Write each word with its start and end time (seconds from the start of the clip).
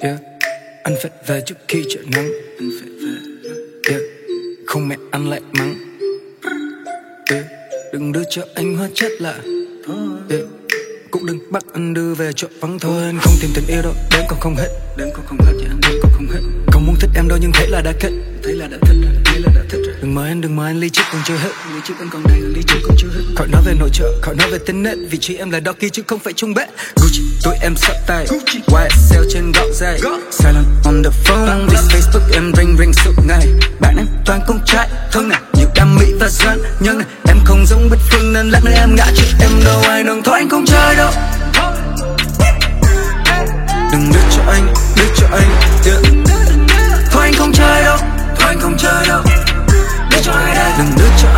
Anh 0.00 0.96
phải 1.02 1.10
về 1.26 1.40
trước 1.46 1.54
khi 1.68 1.84
trời 1.88 2.04
nắng. 2.10 2.30
Anh 2.58 2.70
phải 2.80 2.90
về 2.90 3.12
yeah. 3.90 4.02
Không 4.66 4.88
mẹ 4.88 4.96
anh 5.10 5.30
lại 5.30 5.40
mắng. 5.52 5.74
Yeah. 7.30 7.44
Đừng 7.92 8.12
đưa 8.12 8.22
cho 8.30 8.42
anh 8.54 8.76
hóa 8.76 8.88
chất 8.94 9.12
lạ. 9.20 9.34
Yeah. 10.30 10.42
Cũng 11.10 11.26
đừng 11.26 11.52
bắt 11.52 11.64
anh 11.72 11.94
đưa 11.94 12.14
về 12.14 12.32
chỗ 12.36 12.48
vắng 12.60 12.78
thôi. 12.78 13.02
Anh 13.04 13.18
không 13.22 13.34
tìm 13.40 13.50
tình 13.54 13.64
yêu 13.68 13.82
đâu. 13.82 13.92
Đến 14.12 14.24
còn 14.28 14.40
không 14.40 14.54
hết. 14.56 14.68
Đến 14.98 15.08
còn 15.14 15.26
không 15.26 15.38
hết. 15.40 15.52
Anh 15.68 15.80
Đến 15.82 16.00
còn 16.02 16.12
không 16.14 16.26
hết. 16.26 16.40
Không 16.72 16.86
muốn 16.86 16.96
thích 17.00 17.10
em 17.14 17.28
đâu 17.28 17.38
nhưng 17.42 17.52
thấy 17.54 17.68
là 17.68 17.82
đã 17.82 17.92
kết. 18.00 18.10
Thấy 18.42 18.54
là 18.54 18.66
đã 18.66 18.78
thích 18.80 19.07
Đừng 20.08 20.14
mời 20.14 20.28
anh 20.28 20.40
đừng 20.40 20.56
mời 20.56 20.70
anh 20.70 20.80
ly 20.80 20.90
trước 20.90 21.02
còn 21.12 21.22
chưa 21.24 21.36
hết. 21.36 21.50
Ly 21.74 21.80
trước 21.84 21.94
anh 21.98 22.08
còn 22.12 22.22
đây 22.28 22.40
ly 22.40 22.62
trước 22.66 22.78
còn 22.84 22.96
chưa 22.98 23.08
hết. 23.08 23.22
Khỏi 23.36 23.48
nói 23.48 23.62
về 23.66 23.74
nội 23.78 23.90
trợ 23.92 24.12
Khỏi 24.22 24.34
nói 24.34 24.50
về 24.50 24.58
tính 24.58 24.82
nết. 24.82 24.98
Vị 25.10 25.18
trí 25.20 25.36
em 25.36 25.50
là 25.50 25.60
kia 25.80 25.88
chứ 25.88 26.02
không 26.06 26.18
phải 26.18 26.32
chung 26.32 26.54
bét. 26.54 26.68
Gucci 26.96 27.22
tụi 27.44 27.54
em 27.62 27.76
sắp 27.76 27.92
tay. 28.06 28.26
YSL 28.26 29.22
trên 29.32 29.52
góc 29.52 29.66
dây 29.74 30.00
Silent 30.30 30.66
on 30.84 31.02
the 31.04 31.10
phone. 31.24 31.66
Vì 31.68 31.76
Facebook 31.76 32.34
em 32.34 32.52
ring 32.56 32.76
ring 32.78 32.92
suốt 32.92 33.12
ngày. 33.26 33.46
Bạn 33.80 33.96
em 33.96 34.06
toàn 34.26 34.40
con 34.46 34.58
trai 34.66 34.88
Thương 35.12 35.28
này 35.28 35.40
nhiều 35.54 35.68
đam 35.74 35.96
mỹ 35.96 36.06
và 36.20 36.28
doanh 36.28 36.58
nhân 36.80 36.98
này 36.98 37.06
Em 37.28 37.36
không 37.44 37.66
giống 37.66 37.88
Bích 37.90 38.00
Phương 38.10 38.32
nên 38.32 38.50
lát 38.50 38.60
nữa 38.64 38.72
em 38.74 38.94
ngã 38.96 39.06
trước 39.16 39.36
em 39.40 39.50
đâu 39.64 39.80
ai 39.88 40.04
nâng 40.04 40.22
thôi 40.22 40.34
anh 40.38 40.48
không 40.48 40.64
chơi 40.66 40.96
đâu. 40.96 41.10
Đừng 43.92 44.12
đưa 44.12 44.36
cho 44.36 44.42
anh, 44.52 44.74
đưa 44.96 45.14
cho 45.16 45.26
anh 45.30 45.50
yeah. 45.84 46.02
Thôi 47.10 47.22
anh 47.22 47.34
không 47.34 47.52
chơi 47.52 47.84
đâu, 47.84 47.98
thôi 48.38 48.48
anh 48.48 48.60
không 48.60 48.76
chơi 48.78 49.07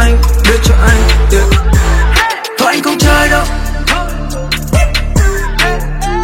anh, 0.00 0.16
đưa 0.44 0.56
cho 0.62 0.74
anh 0.74 1.00
yeah. 1.32 1.44
Thôi 2.58 2.68
anh 2.72 2.82
không 2.82 2.98
chơi 2.98 3.28
đâu 3.28 3.44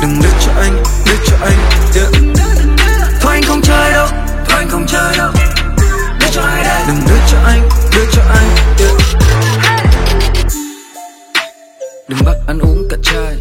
Đừng 0.02 0.22
đưa 0.22 0.30
cho 0.40 0.52
anh, 0.60 0.82
đưa 1.06 1.16
cho 1.26 1.36
anh 1.40 1.58
yeah. 1.94 2.10
Thôi 3.20 3.32
anh 3.32 3.42
không 3.42 3.60
chơi 3.62 3.92
đâu, 3.92 4.08
thôi 4.48 4.58
anh 4.58 4.68
không 4.70 4.86
chơi 4.86 5.16
đâu 5.16 5.30
Đưa 6.20 6.26
cho 6.32 6.42
ai 6.42 6.64
đây 6.64 6.82
Đừng 6.86 7.00
đưa 7.08 7.20
cho 7.30 7.38
anh, 7.46 7.68
đưa 7.92 8.04
cho 8.12 8.22
anh 8.28 8.48
yeah. 8.78 8.92
Đừng 12.08 12.18
bắt 12.24 12.36
ăn 12.46 12.58
uống 12.58 12.88
cả 12.90 12.96
chai 13.02 13.36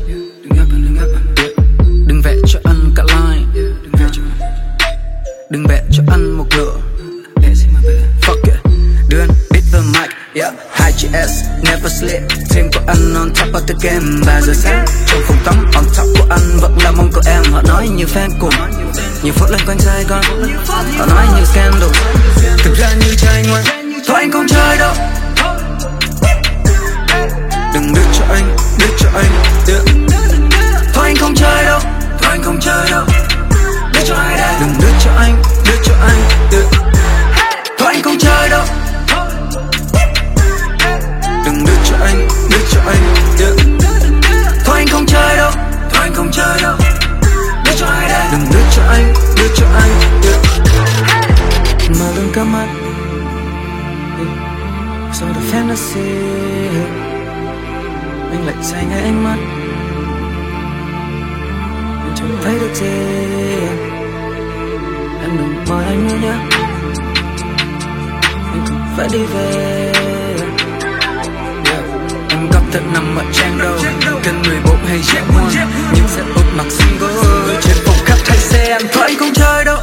Yeah. 10.36 10.54
Hai 10.72 10.92
chữ 10.98 11.08
S, 11.12 11.44
Never 11.64 11.92
sleep. 12.00 12.22
Team 12.56 12.70
của 12.74 12.80
anh 12.88 13.14
on 13.16 13.30
top 13.30 13.54
of 13.54 13.62
the 13.68 13.74
game 13.82 14.06
Ba 14.26 14.42
giờ 14.42 14.54
sáng. 14.56 14.86
Trong 15.08 15.22
phòng 15.28 15.38
tắm, 15.46 15.66
On 15.76 15.84
top 15.98 16.08
của 16.20 16.26
anh 16.30 16.58
Vẫn 16.62 16.78
là 16.84 16.92
mong 16.92 17.12
của 17.14 17.22
em. 17.26 17.44
Họ 17.52 17.62
nói 17.62 17.88
nhiều 17.96 18.08
fan 18.14 18.30
cùng. 18.40 18.54
Nhiều 19.24 19.34
phút 19.36 19.50
lên 19.52 19.62
quanh 19.66 19.80
Sài 19.80 20.04
Gòn. 20.04 20.24
Họ 20.98 21.06
nói 21.06 21.26
nhiều 21.36 21.46
scandal. 21.46 21.90
Thực 22.64 22.78
ra 22.78 22.90
như 22.94 23.16
trai 23.16 23.44
ngoan. 23.48 23.64
Thôi 24.08 24.16
anh 24.20 24.32
không 24.32 24.48
chơi 24.48 24.78
đâu. 24.78 24.94
Tennessee. 55.56 56.70
Anh 58.32 58.46
lại 58.46 58.56
say 58.62 58.86
ngay 58.86 59.02
ánh 59.02 59.24
mắt. 59.24 59.38
Anh 62.04 62.14
chẳng 62.16 62.38
thấy 62.44 62.60
được 62.60 62.74
gì. 62.74 62.88
Em 65.22 65.38
đừng 65.38 65.66
mời 65.70 65.86
anh 65.86 66.08
nữa 66.08 66.16
nhé. 66.22 66.34
Anh 68.52 68.66
không 68.66 68.94
phải 68.98 69.08
đi 69.14 69.20
về. 69.34 69.92
Yeah. 71.66 71.86
Em 72.30 72.48
có 72.52 72.60
thật 72.72 72.82
nằm 72.94 73.16
ở 73.16 73.24
trang 73.34 73.58
đâu 73.58 73.76
người 74.24 74.60
14 74.64 74.78
hay 74.86 75.00
Jack 75.00 75.40
One 75.40 75.68
Nhưng 75.96 76.08
sẽ 76.08 76.22
úp 76.36 76.46
mặc 76.58 76.68
single. 76.70 77.60
Trên 77.62 77.78
phòng 77.86 78.06
khắp 78.06 78.18
thay 78.26 78.38
xe 78.38 78.66
em 78.68 78.82
Thôi 78.94 79.04
anh 79.08 79.18
không 79.20 79.34
chơi 79.36 79.66
đâu. 79.66 79.78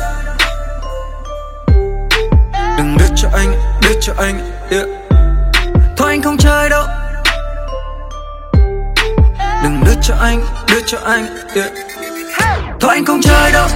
Đừng 2.79 2.97
đưa 2.99 3.15
cho 3.17 3.29
anh, 3.33 3.53
đưa 3.83 4.01
cho 4.01 4.13
anh 4.19 4.39
yeah. 4.71 5.02
Thôi 6.13 6.17
anh 6.17 6.23
không 6.23 6.37
chơi 6.37 6.69
đâu. 6.69 6.87
Đừng 9.63 9.85
đưa 9.87 9.95
cho 10.03 10.15
anh, 10.21 10.45
đưa 10.67 10.81
cho 10.87 10.99
anh 11.05 11.27
yeah. 11.55 11.73
Thôi 12.81 12.91
anh 12.95 13.05
không 13.05 13.21
chơi 13.23 13.53
đâu. 13.53 13.69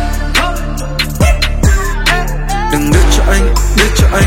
Đừng 2.73 2.91
đưa 2.93 3.17
cho 3.17 3.23
anh, 3.33 3.55
đưa 3.77 3.89
cho 3.97 4.07
anh. 4.13 4.26